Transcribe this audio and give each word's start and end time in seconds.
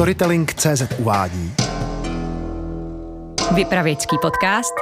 Storytelling.cz 0.00 0.82
uvádí 0.98 1.52
Vypravěčský 3.54 4.16
podcast 4.22 4.74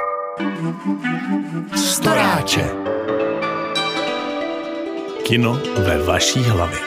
Storáče 1.75 2.69
Kino 5.27 5.59
ve 5.85 6.03
vaší 6.03 6.39
hlavě. 6.39 6.79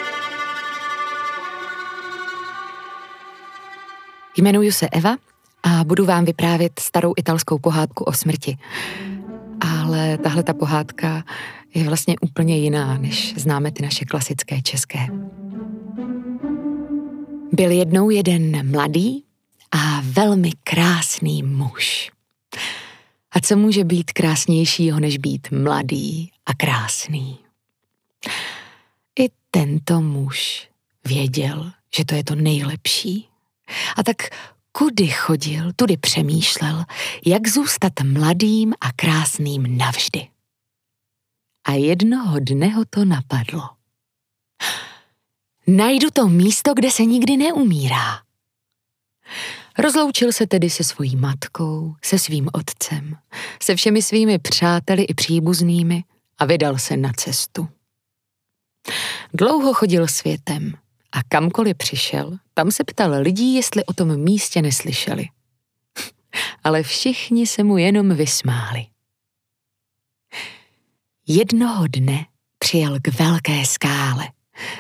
Jmenuji 4.37 4.73
se 4.73 4.89
Eva 4.89 5.17
a 5.63 5.85
budu 5.85 6.05
vám 6.05 6.25
vyprávět 6.25 6.79
starou 6.79 7.13
italskou 7.17 7.59
pohádku 7.59 8.05
o 8.05 8.13
smrti. 8.13 8.57
Ale 9.61 10.19
tahle 10.19 10.43
ta 10.43 10.55
pohádka 10.55 11.23
je 11.75 11.85
vlastně 11.85 12.15
úplně 12.21 12.57
jiná, 12.57 12.99
než 12.99 13.35
známe 13.37 13.71
ty 13.71 13.83
naše 13.83 14.05
klasické 14.05 14.63
české. 14.63 14.99
Byl 17.53 17.71
jednou 17.71 18.11
jeden 18.11 18.71
mladý 18.71 19.25
a 19.71 20.01
velmi 20.01 20.51
krásný 20.65 21.43
muž. 21.43 22.11
A 23.33 23.41
co 23.41 23.57
může 23.57 23.85
být 23.85 24.13
krásnějšího, 24.13 25.01
než 25.01 25.19
být 25.19 25.49
mladý 25.51 26.33
a 26.47 26.55
krásný? 26.55 27.39
I 29.19 29.29
tento 29.51 30.01
muž 30.01 30.69
věděl, 31.05 31.73
že 31.97 32.05
to 32.05 32.15
je 32.15 32.25
to 32.25 32.35
nejlepší. 32.35 33.29
A 33.97 34.03
tak 34.03 34.17
kudy 34.73 35.09
chodil, 35.09 35.73
tudy 35.77 35.97
přemýšlel, 35.97 36.85
jak 37.27 37.49
zůstat 37.49 37.93
mladým 38.05 38.75
a 38.81 38.93
krásným 38.93 39.77
navždy. 39.77 40.29
A 41.65 41.73
jednoho 41.73 42.41
dne 42.41 42.69
ho 42.69 42.85
to 42.91 43.05
napadlo. 43.05 43.82
Najdu 45.67 46.11
to 46.11 46.29
místo, 46.29 46.75
kde 46.75 46.91
se 46.91 47.05
nikdy 47.05 47.37
neumírá. 47.37 48.23
Rozloučil 49.79 50.33
se 50.33 50.47
tedy 50.47 50.71
se 50.71 50.85
svojí 50.85 51.17
matkou, 51.17 51.95
se 52.05 52.19
svým 52.19 52.49
otcem, 52.53 53.17
se 53.63 53.77
všemi 53.77 54.03
svými 54.03 54.39
přáteli 54.39 55.03
i 55.03 55.15
příbuznými 55.15 56.05
a 56.39 56.45
vydal 56.45 56.79
se 56.79 56.97
na 56.97 57.13
cestu. 57.13 57.69
Dlouho 59.35 59.75
chodil 59.75 60.09
světem 60.09 60.73
a 61.13 61.23
kamkoliv 61.23 61.77
přišel, 61.77 62.39
tam 62.55 62.71
se 62.71 62.85
ptal 62.85 63.11
lidí, 63.21 63.55
jestli 63.55 63.85
o 63.85 63.93
tom 63.93 64.17
místě 64.17 64.63
neslyšeli. 64.63 65.25
Ale 66.65 66.83
všichni 66.83 67.47
se 67.47 67.65
mu 67.65 67.79
jenom 67.79 68.15
vysmáli. 68.15 68.87
Jednoho 71.27 71.87
dne 71.87 72.27
přijel 72.59 72.99
k 73.03 73.09
velké 73.09 73.67
skále 73.67 74.29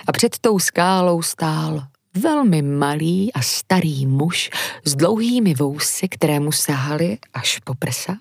a 0.07 0.13
před 0.13 0.39
tou 0.39 0.59
skálou 0.59 1.23
stál 1.23 1.83
velmi 2.15 2.63
malý 2.63 3.33
a 3.33 3.43
starý 3.43 4.07
muž 4.07 4.51
s 4.85 4.95
dlouhými 4.95 5.55
vousy, 5.55 6.09
které 6.09 6.41
mu 6.41 6.53
sahaly 6.53 7.19
až 7.35 7.59
po 7.59 7.75
prsa. 7.75 8.17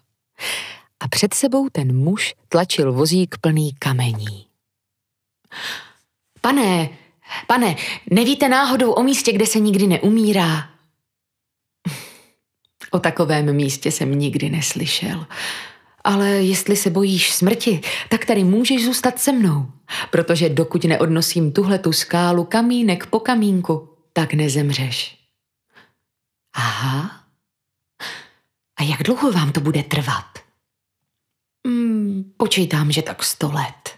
A 1.00 1.08
před 1.08 1.34
sebou 1.34 1.70
ten 1.70 1.98
muž 1.98 2.36
tlačil 2.50 2.94
vozík 2.94 3.36
plný 3.42 3.74
kamení. 3.80 4.46
Pane, 6.42 6.90
pane, 7.48 7.76
nevíte 8.12 8.50
náhodou 8.50 8.92
o 8.92 9.04
místě, 9.04 9.32
kde 9.34 9.46
se 9.46 9.60
nikdy 9.60 9.88
neumírá? 9.88 10.70
O 12.92 13.00
takovém 13.00 13.56
místě 13.56 13.92
jsem 13.92 14.20
nikdy 14.20 14.50
neslyšel. 14.50 15.26
Ale 16.04 16.30
jestli 16.30 16.76
se 16.76 16.90
bojíš 16.90 17.34
smrti, 17.34 17.82
tak 18.10 18.26
tady 18.26 18.44
můžeš 18.44 18.86
zůstat 18.86 19.20
se 19.20 19.32
mnou, 19.32 19.72
protože 20.12 20.50
dokud 20.50 20.84
neodnosím 20.84 21.52
tuhle 21.52 21.80
tu 21.80 21.94
skálu 21.94 22.44
kamínek 22.44 23.06
po 23.06 23.20
kamínku, 23.20 23.90
tak 24.14 24.34
nezemřeš. 24.34 25.18
Aha. 26.54 27.12
A 28.80 28.84
jak 28.84 29.04
dlouho 29.04 29.32
vám 29.32 29.52
to 29.52 29.62
bude 29.62 29.84
trvat? 29.84 30.26
Hmm, 31.68 32.34
počítám, 32.38 32.92
že 32.92 33.02
tak 33.02 33.24
sto 33.24 33.52
let. 33.52 33.96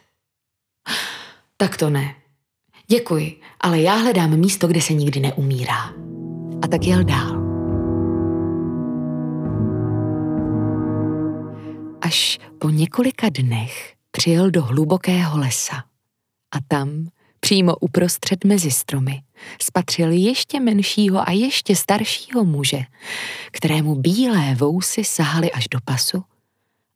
Tak 1.58 1.78
to 1.78 1.90
ne. 1.90 2.16
Děkuji, 2.88 3.42
ale 3.62 3.82
já 3.82 3.96
hledám 3.96 4.38
místo, 4.38 4.68
kde 4.68 4.82
se 4.82 4.94
nikdy 4.94 5.20
neumírá. 5.20 5.94
A 6.62 6.68
tak 6.68 6.84
jel 6.84 7.04
dál. 7.04 7.43
Až 12.14 12.40
po 12.60 12.70
několika 12.70 13.30
dnech 13.30 13.94
přijel 14.12 14.52
do 14.52 14.64
hlubokého 14.64 15.38
lesa 15.38 15.84
a 16.52 16.58
tam, 16.68 17.08
přímo 17.40 17.76
uprostřed 17.76 18.44
mezi 18.46 18.72
stromy, 18.72 19.22
spatřil 19.62 20.12
ještě 20.12 20.60
menšího 20.60 21.30
a 21.30 21.32
ještě 21.32 21.76
staršího 21.76 22.44
muže, 22.46 22.80
kterému 23.52 23.96
bílé 23.96 24.56
vousy 24.56 25.04
sahaly 25.04 25.52
až 25.52 25.68
do 25.68 25.80
pasu 25.86 26.24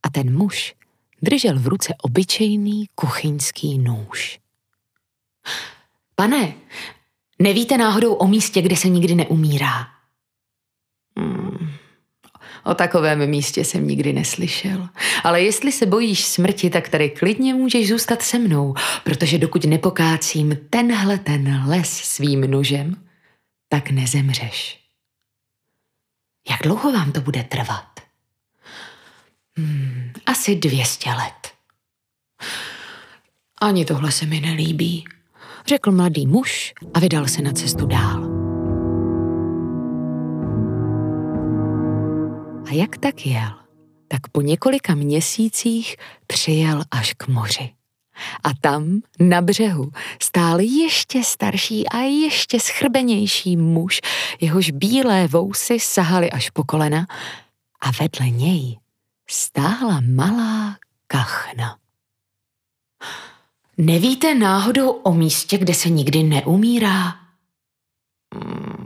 a 0.04 0.10
ten 0.10 0.38
muž 0.38 0.76
držel 1.22 1.60
v 1.60 1.68
ruce 1.68 1.94
obyčejný 2.04 2.86
kuchyňský 2.96 3.78
nůž. 3.78 4.40
Pane, 6.16 6.54
nevíte 7.40 7.78
náhodou 7.78 8.14
o 8.14 8.28
místě, 8.28 8.62
kde 8.62 8.76
se 8.76 8.90
nikdy 8.90 9.16
neumírá? 9.16 9.88
Hmm, 11.18 11.47
o 12.68 12.74
takovém 12.74 13.30
místě 13.30 13.66
jsem 13.66 13.88
nikdy 13.88 14.14
neslyšel. 14.14 14.90
Ale 15.24 15.42
jestli 15.42 15.72
se 15.72 15.86
bojíš 15.86 16.26
smrti, 16.26 16.70
tak 16.70 16.90
tady 16.90 17.10
klidně 17.10 17.54
můžeš 17.54 17.90
zůstat 17.90 18.22
se 18.22 18.40
mnou, 18.40 18.74
protože 19.04 19.38
dokud 19.38 19.66
nepokácím 19.66 20.58
tenhle 20.70 21.18
ten 21.18 21.64
les 21.68 21.90
svým 21.90 22.42
nožem, 22.42 22.96
tak 23.70 23.90
nezemřeš. 23.92 24.80
Jak 26.50 26.60
dlouho 26.64 26.92
vám 26.92 27.12
to 27.12 27.22
bude 27.22 27.44
trvat? 27.44 28.00
Hmm, 29.58 30.12
asi 30.26 30.56
dvěstě 30.56 31.10
let. 31.10 31.54
Ani 33.62 33.86
tohle 33.86 34.12
se 34.12 34.26
mi 34.26 34.40
nelíbí, 34.40 35.06
řekl 35.68 35.92
mladý 35.92 36.28
muž 36.28 36.74
a 36.94 37.00
vydal 37.00 37.28
se 37.28 37.42
na 37.42 37.52
cestu 37.52 37.86
dál. 37.86 38.27
Jak 42.78 42.98
tak 42.98 43.26
jel, 43.26 43.52
tak 44.08 44.28
po 44.32 44.42
několika 44.42 44.96
měsících 44.96 45.96
přijel 46.28 46.84
až 46.92 47.14
k 47.14 47.28
moři. 47.28 47.70
A 48.44 48.50
tam, 48.62 49.02
na 49.20 49.42
břehu, 49.42 49.92
stál 50.22 50.60
ještě 50.60 51.24
starší 51.24 51.90
a 51.90 51.98
ještě 51.98 52.60
schrbenější 52.60 53.58
muž, 53.58 54.00
jehož 54.42 54.72
bílé 54.72 55.28
vousy 55.28 55.80
sahaly 55.80 56.32
až 56.32 56.50
po 56.50 56.64
kolena 56.64 57.08
a 57.82 57.92
vedle 57.92 58.30
něj 58.30 58.80
stála 59.30 60.02
malá 60.16 60.78
kachna. 61.08 61.78
Nevíte 63.78 64.36
náhodou 64.36 64.90
o 64.90 65.14
místě, 65.14 65.58
kde 65.58 65.74
se 65.74 65.90
nikdy 65.90 66.24
neumírá? 66.24 67.16
Hmm. 68.34 68.78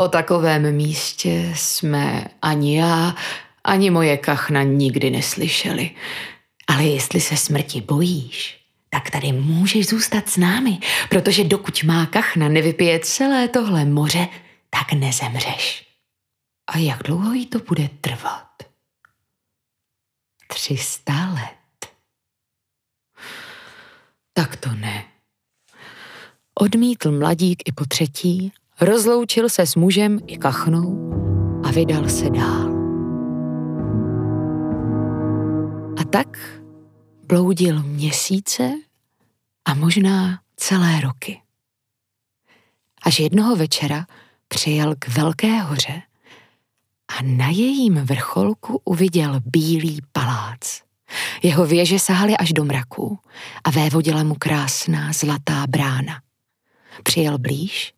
O 0.00 0.08
takovém 0.08 0.72
místě 0.76 1.52
jsme 1.56 2.24
ani 2.42 2.78
já, 2.78 3.14
ani 3.64 3.90
moje 3.90 4.16
kachna 4.16 4.62
nikdy 4.62 5.10
neslyšeli. 5.10 5.90
Ale 6.66 6.84
jestli 6.84 7.20
se 7.20 7.36
smrti 7.36 7.80
bojíš, 7.80 8.64
tak 8.90 9.10
tady 9.10 9.32
můžeš 9.32 9.86
zůstat 9.86 10.28
s 10.28 10.36
námi, 10.36 10.78
protože 11.08 11.44
dokud 11.44 11.82
má 11.84 12.06
kachna 12.06 12.48
nevypije 12.48 13.00
celé 13.00 13.48
tohle 13.48 13.84
moře, 13.84 14.28
tak 14.70 14.92
nezemřeš. 14.92 15.86
A 16.66 16.78
jak 16.78 17.02
dlouho 17.02 17.32
jí 17.32 17.46
to 17.46 17.58
bude 17.58 17.90
trvat? 18.00 18.48
Třista 20.46 21.28
let. 21.34 21.90
Tak 24.32 24.56
to 24.56 24.70
ne. 24.74 25.04
Odmítl 26.54 27.12
mladík 27.12 27.62
i 27.68 27.72
po 27.72 27.84
třetí, 27.84 28.52
rozloučil 28.80 29.48
se 29.48 29.66
s 29.66 29.76
mužem 29.76 30.20
i 30.26 30.38
kachnou 30.38 31.10
a 31.64 31.70
vydal 31.70 32.08
se 32.08 32.30
dál. 32.30 32.68
A 36.00 36.04
tak 36.10 36.38
bloudil 37.26 37.82
měsíce 37.82 38.72
a 39.64 39.74
možná 39.74 40.40
celé 40.56 41.00
roky. 41.00 41.42
Až 43.02 43.20
jednoho 43.20 43.56
večera 43.56 44.06
přijel 44.48 44.94
k 44.98 45.08
velké 45.08 45.60
hoře 45.60 46.02
a 47.08 47.22
na 47.22 47.48
jejím 47.48 47.94
vrcholku 47.94 48.80
uviděl 48.84 49.40
bílý 49.44 50.00
palác. 50.12 50.82
Jeho 51.42 51.66
věže 51.66 51.98
sahaly 51.98 52.36
až 52.36 52.52
do 52.52 52.64
mraků 52.64 53.18
a 53.64 53.70
vévodila 53.70 54.22
mu 54.22 54.34
krásná 54.34 55.12
zlatá 55.12 55.66
brána. 55.66 56.20
Přijel 57.02 57.38
blíž 57.38 57.97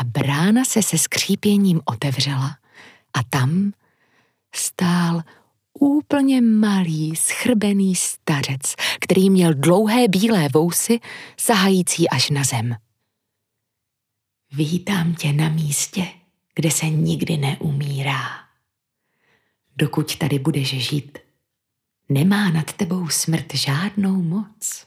a 0.00 0.04
brána 0.04 0.64
se 0.64 0.82
se 0.82 0.98
skřípěním 0.98 1.80
otevřela 1.84 2.56
a 3.14 3.22
tam 3.30 3.72
stál 4.54 5.22
úplně 5.80 6.40
malý, 6.40 7.16
schrbený 7.16 7.94
stařec, 7.96 8.74
který 9.00 9.30
měl 9.30 9.54
dlouhé 9.54 10.08
bílé 10.08 10.48
vousy, 10.48 11.00
sahající 11.40 12.08
až 12.08 12.30
na 12.30 12.44
zem. 12.44 12.76
Vítám 14.52 15.14
tě 15.14 15.32
na 15.32 15.48
místě, 15.48 16.06
kde 16.54 16.70
se 16.70 16.86
nikdy 16.86 17.36
neumírá. 17.36 18.42
Dokud 19.76 20.16
tady 20.16 20.38
budeš 20.38 20.88
žít, 20.88 21.18
nemá 22.08 22.50
nad 22.50 22.72
tebou 22.72 23.08
smrt 23.08 23.54
žádnou 23.54 24.22
moc. 24.22 24.86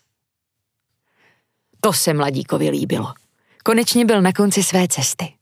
To 1.82 1.94
se 1.94 2.14
mladíkovi 2.14 2.70
líbilo. 2.70 3.14
Konečně 3.68 4.06
byl 4.06 4.22
na 4.22 4.32
konci 4.32 4.64
své 4.64 4.88
cesty. 4.88 5.34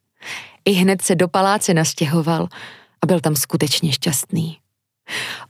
I 0.66 0.72
hned 0.72 1.02
se 1.02 1.16
do 1.16 1.28
paláce 1.28 1.74
nastěhoval 1.74 2.48
a 3.02 3.06
byl 3.06 3.20
tam 3.20 3.36
skutečně 3.36 3.92
šťastný. 3.92 4.58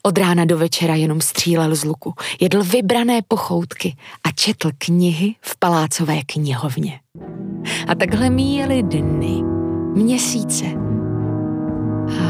Od 0.03 0.17
rána 0.17 0.45
do 0.45 0.57
večera 0.57 0.95
jenom 0.95 1.21
střílel 1.21 1.75
z 1.75 1.83
luku, 1.83 2.13
jedl 2.41 2.63
vybrané 2.63 3.21
pochoutky 3.27 3.95
a 4.23 4.31
četl 4.31 4.71
knihy 4.77 5.35
v 5.41 5.59
palácové 5.59 6.21
knihovně. 6.25 6.99
A 7.87 7.95
takhle 7.95 8.29
míjeli 8.29 8.83
dny, 8.83 9.43
měsíce 9.93 10.65
a 12.09 12.23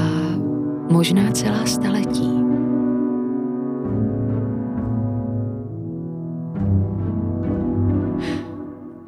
možná 0.91 1.31
celá 1.31 1.65
staletí. 1.65 2.42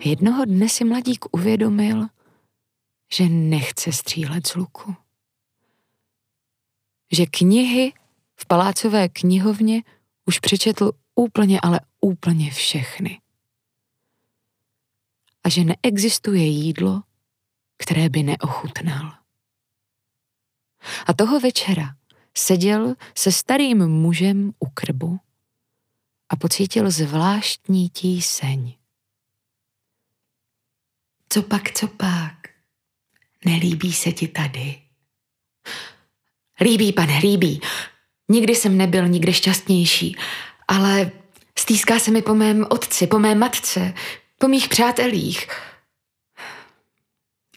Jednoho 0.05 0.45
dne 0.45 0.69
si 0.69 0.85
mladík 0.85 1.25
uvědomil, 1.31 2.07
že 3.13 3.29
nechce 3.29 3.91
střílet 3.91 4.47
z 4.47 4.55
luku. 4.55 4.95
Že 7.11 7.25
knihy 7.25 7.93
v 8.35 8.45
palácové 8.45 9.09
knihovně 9.09 9.83
už 10.25 10.39
přečetl 10.39 10.91
úplně, 11.15 11.59
ale 11.61 11.79
úplně 12.01 12.51
všechny. 12.51 13.21
A 15.43 15.49
že 15.49 15.63
neexistuje 15.63 16.45
jídlo, 16.45 17.03
které 17.77 18.09
by 18.09 18.23
neochutnal. 18.23 19.13
A 21.05 21.13
toho 21.13 21.39
večera 21.39 21.95
seděl 22.37 22.95
se 23.17 23.31
starým 23.31 23.87
mužem 23.87 24.53
u 24.59 24.69
krbu 24.69 25.19
a 26.29 26.35
pocítil 26.35 26.91
zvláštní 26.91 27.89
tíseň. 27.89 28.75
Co 31.29 31.41
pak, 31.41 31.71
co 31.71 31.87
pak? 31.87 32.33
Nelíbí 33.45 33.93
se 33.93 34.11
ti 34.11 34.27
tady? 34.27 34.81
Líbí, 36.61 36.93
pane, 36.93 37.19
líbí. 37.19 37.61
Nikdy 38.29 38.55
jsem 38.55 38.77
nebyl 38.77 39.07
nikdy 39.07 39.33
šťastnější, 39.33 40.15
ale 40.67 41.11
stýská 41.59 41.99
se 41.99 42.11
mi 42.11 42.21
po 42.21 42.35
mém 42.35 42.65
otci, 42.69 43.07
po 43.07 43.19
mé 43.19 43.35
matce, 43.35 43.93
po 44.39 44.47
mých 44.47 44.69
přátelích. 44.69 45.47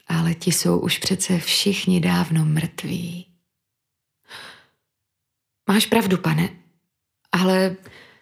Ale 0.06 0.34
ti 0.34 0.52
jsou 0.52 0.78
už 0.78 0.98
přece 0.98 1.38
všichni 1.38 2.00
dávno 2.00 2.44
mrtví. 2.44 3.26
Máš 5.68 5.86
pravdu, 5.86 6.18
pane, 6.18 6.48
ale 7.32 7.76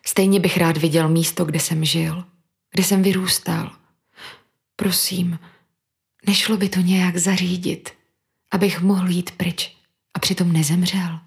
stejně 0.07 0.41
bych 0.41 0.57
rád 0.57 0.77
viděl 0.77 1.09
místo, 1.09 1.45
kde 1.45 1.61
jsem 1.61 1.85
žil, 1.85 2.25
kde 2.71 2.85
jsem 2.85 3.03
vyrůstal. 3.03 3.77
Prosím, 4.76 5.38
nešlo 6.26 6.56
by 6.56 6.69
to 6.69 6.81
nějak 6.81 7.17
zařídit, 7.17 7.90
abych 8.50 8.81
mohl 8.81 9.08
jít 9.08 9.31
pryč 9.31 9.76
a 10.14 10.19
přitom 10.19 10.52
nezemřel. 10.52 11.20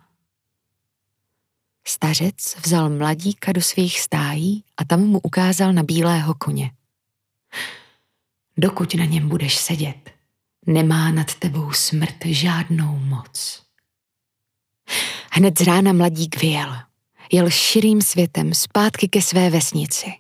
Stařec 1.87 2.55
vzal 2.65 2.89
mladíka 2.89 3.51
do 3.51 3.61
svých 3.61 3.99
stájí 3.99 4.63
a 4.77 4.85
tam 4.85 4.99
mu 5.01 5.19
ukázal 5.19 5.73
na 5.73 5.83
bílého 5.83 6.33
koně. 6.33 6.71
Dokud 8.57 8.95
na 8.95 9.05
něm 9.05 9.29
budeš 9.29 9.57
sedět, 9.57 10.11
nemá 10.65 11.11
nad 11.11 11.35
tebou 11.35 11.71
smrt 11.71 12.25
žádnou 12.25 12.99
moc. 12.99 13.63
Hned 15.31 15.59
z 15.59 15.61
rána 15.61 15.93
mladík 15.93 16.41
vyjel. 16.41 16.75
Jel 17.31 17.49
širým 17.49 18.01
světem 18.01 18.53
zpátky 18.53 19.07
ke 19.07 19.21
své 19.21 19.49
vesnici 19.49 20.13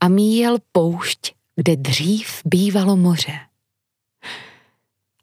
a 0.00 0.08
míjel 0.08 0.58
poušť, 0.72 1.32
kde 1.56 1.76
dřív 1.76 2.42
bývalo 2.44 2.96
moře. 2.96 3.38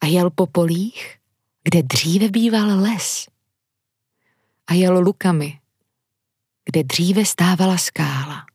A 0.01 0.05
jel 0.05 0.29
po 0.29 0.47
polích, 0.47 1.15
kde 1.63 1.83
dříve 1.83 2.29
býval 2.29 2.81
les 2.81 3.27
a 4.67 4.73
jel 4.73 4.99
lukami, 4.99 5.59
kde 6.65 6.83
dříve 6.83 7.25
stávala 7.25 7.77
skála. 7.77 8.45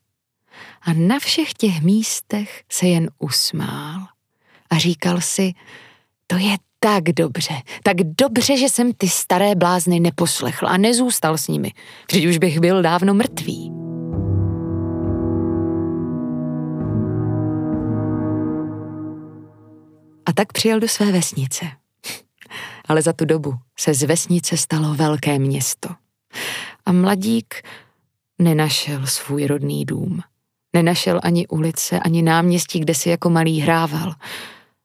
A 0.83 0.93
na 0.93 1.19
všech 1.19 1.55
těch 1.55 1.83
místech 1.83 2.65
se 2.73 2.87
jen 2.87 3.11
usmál 3.19 4.07
a 4.71 4.79
říkal 4.79 5.21
si, 5.21 5.53
to 6.27 6.37
je 6.37 6.57
tak 6.81 7.05
dobře, 7.05 7.55
tak 7.83 7.97
dobře, 7.97 8.57
že 8.57 8.69
jsem 8.69 8.93
ty 8.93 9.09
staré 9.09 9.55
blázny 9.55 10.01
neposlechl 10.01 10.69
a 10.69 10.77
nezůstal 10.77 11.39
s 11.39 11.49
nimi, 11.49 11.73
protože 12.07 12.29
už 12.29 12.39
bych 12.39 12.61
byl 12.61 12.83
dávno 12.83 13.15
mrtvý. 13.15 13.84
Tak 20.35 20.53
přijel 20.53 20.81
do 20.81 20.89
své 20.89 21.13
vesnice. 21.13 21.65
Ale 22.89 23.03
za 23.03 23.13
tu 23.13 23.25
dobu 23.25 23.55
se 23.79 23.95
z 23.95 24.03
vesnice 24.03 24.57
stalo 24.57 24.95
velké 24.95 25.39
město– 25.39 25.89
a 26.87 26.93
mladík 26.93 27.63
nenašel 28.39 29.07
svůj 29.07 29.47
rodný 29.47 29.85
dům. 29.85 30.21
Nenašel 30.73 31.21
ani 31.23 31.47
ulice, 31.47 32.01
ani 32.01 32.23
náměstí, 32.23 32.81
kde 32.81 32.95
si 32.95 33.09
jako 33.09 33.31
malý 33.31 33.61
hrával. 33.61 34.15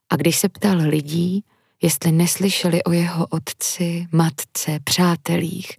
A 0.09 0.15
když 0.15 0.37
se 0.37 0.49
ptal 0.49 0.77
lidí, 0.77 1.43
jestli 1.81 2.11
neslyšeli 2.11 2.83
o 2.83 2.91
jeho 2.91 3.27
otci, 3.27 4.07
matce, 4.11 4.79
přátelích, 4.83 5.77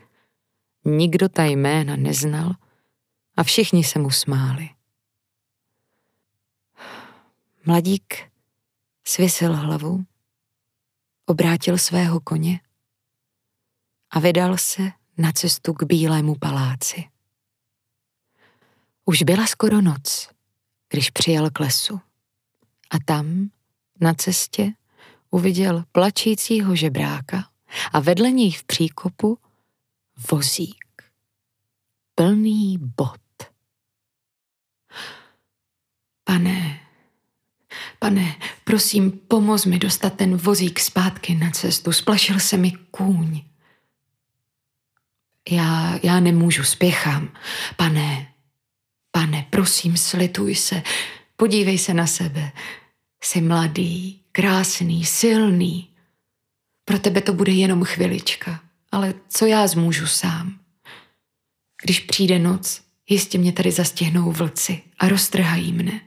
nikdo 0.85 1.29
ta 1.29 1.45
jména 1.45 1.97
neznal 1.97 2.53
a 3.37 3.43
všichni 3.43 3.85
se 3.85 3.99
mu 3.99 4.11
smáli. 4.11 4.69
Mladík 7.67 8.30
svěsil 9.11 9.57
hlavu, 9.57 10.05
obrátil 11.27 11.79
svého 11.79 12.21
koně 12.21 12.61
a 14.11 14.21
vydal 14.21 14.59
se 14.59 14.83
na 15.19 15.33
cestu 15.33 15.73
k 15.73 15.83
Bílému 15.83 16.35
paláci. 16.41 17.05
Už 19.05 19.23
byla 19.23 19.47
skoro 19.47 19.81
noc, 19.81 20.31
když 20.89 21.11
přijel 21.11 21.51
k 21.51 21.61
lesu. 21.61 22.01
A 22.91 22.97
tam, 23.05 23.51
na 24.01 24.15
cestě, 24.15 24.73
uviděl 25.31 25.85
plačícího 25.93 26.77
žebráka 26.77 27.51
a 27.93 28.01
vedle 28.01 28.31
něj 28.31 28.53
v 28.53 28.65
příkopu 28.65 29.39
vozík. 30.31 31.03
Plný 32.15 32.79
bod. 32.79 33.21
Pane, 36.25 36.70
pane, 38.03 38.37
prosím, 38.65 39.11
pomoz 39.11 39.65
mi 39.65 39.79
dostat 39.79 40.15
ten 40.15 40.37
vozík 40.37 40.81
zpátky 40.81 41.35
na 41.35 41.51
cestu. 41.51 41.93
Splašil 41.93 42.41
se 42.41 42.57
mi 42.57 42.71
kůň. 42.91 43.43
Já, 45.51 45.99
já 46.03 46.21
nemůžu, 46.21 46.65
spěchám. 46.65 47.33
Pane, 47.77 48.35
pane, 49.11 49.47
prosím, 49.51 49.97
slituj 49.97 50.55
se, 50.55 50.83
podívej 51.37 51.79
se 51.79 51.95
na 51.95 52.07
sebe. 52.07 52.53
Jsi 53.23 53.41
mladý, 53.41 54.23
krásný, 54.33 55.05
silný. 55.05 55.89
Pro 56.85 56.99
tebe 56.99 57.21
to 57.21 57.33
bude 57.33 57.53
jenom 57.53 57.85
chvilička, 57.85 58.61
ale 58.93 59.15
co 59.29 59.47
já 59.47 59.67
zmůžu 59.67 60.07
sám? 60.07 60.61
Když 61.83 62.01
přijde 62.01 62.39
noc, 62.39 62.83
jistě 63.09 63.39
mě 63.39 63.53
tady 63.53 63.71
zastihnou 63.73 64.33
vlci 64.33 64.83
a 64.99 65.09
roztrhají 65.09 65.73
mne. 65.73 66.01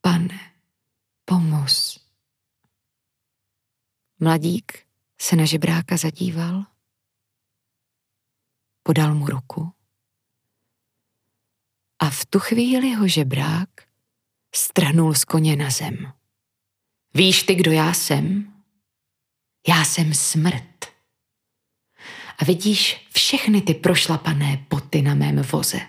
Pane, 0.00 0.47
pomoz. 1.28 2.00
Mladík 4.20 4.86
se 5.20 5.36
na 5.36 5.44
žebráka 5.44 5.96
zadíval 5.96 6.64
podal 8.82 9.14
mu 9.14 9.26
ruku. 9.26 9.72
A 11.98 12.10
v 12.10 12.24
tu 12.24 12.38
chvíli 12.38 12.94
ho 12.94 13.08
žebrák 13.08 13.68
strhnul 14.54 15.14
z 15.14 15.24
koně 15.24 15.56
na 15.56 15.70
zem. 15.70 16.12
Víš 17.14 17.42
ty, 17.42 17.54
kdo 17.54 17.72
já 17.72 17.92
jsem? 17.92 18.54
Já 19.68 19.84
jsem 19.84 20.14
smrt. 20.14 20.84
A 22.38 22.44
vidíš 22.44 23.08
všechny 23.14 23.62
ty 23.62 23.74
prošlapané 23.74 24.66
boty 24.70 25.02
na 25.02 25.14
mém 25.14 25.42
voze. 25.42 25.80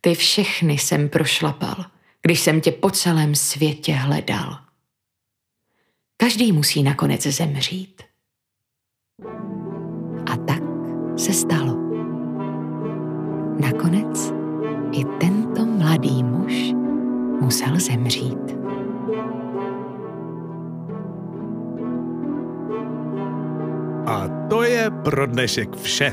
Ty 0.00 0.14
všechny 0.14 0.72
jsem 0.72 1.08
prošlapal, 1.08 1.90
když 2.22 2.40
jsem 2.40 2.60
tě 2.60 2.72
po 2.72 2.90
celém 2.90 3.34
světě 3.34 3.92
hledal. 3.92 4.58
Každý 6.16 6.52
musí 6.52 6.82
nakonec 6.82 7.22
zemřít. 7.22 8.02
A 10.32 10.36
tak 10.36 10.62
se 11.16 11.32
stalo. 11.32 11.76
Nakonec 13.60 14.32
i 14.92 15.04
tento 15.20 15.66
mladý 15.66 16.22
muž 16.22 16.72
musel 17.40 17.80
zemřít. 17.80 18.60
A 24.06 24.28
to 24.50 24.62
je 24.62 24.90
pro 25.04 25.26
dnešek 25.26 25.76
vše. 25.76 26.12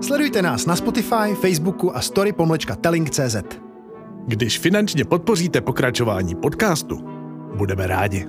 Sledujte 0.00 0.42
nás 0.42 0.66
na 0.66 0.76
Spotify, 0.76 1.34
Facebooku 1.40 1.96
a 1.96 2.00
story-telling.cz. 2.00 3.71
Když 4.26 4.58
finančně 4.58 5.04
podpoříte 5.04 5.60
pokračování 5.60 6.34
podcastu, 6.34 6.98
budeme 7.56 7.86
rádi. 7.86 8.26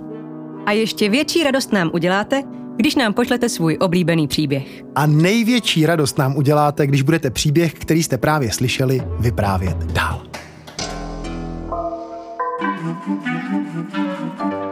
A 0.65 0.71
ještě 0.71 1.09
větší 1.09 1.43
radost 1.43 1.73
nám 1.73 1.91
uděláte, 1.93 2.43
když 2.75 2.95
nám 2.95 3.13
pošlete 3.13 3.49
svůj 3.49 3.77
oblíbený 3.81 4.27
příběh. 4.27 4.83
A 4.95 5.05
největší 5.05 5.85
radost 5.85 6.17
nám 6.17 6.35
uděláte, 6.35 6.87
když 6.87 7.01
budete 7.01 7.29
příběh, 7.29 7.73
který 7.73 8.03
jste 8.03 8.17
právě 8.17 8.51
slyšeli, 8.51 9.01
vyprávět 9.19 9.77
dál. 9.77 10.23
thank 13.93 14.53
you 14.53 14.62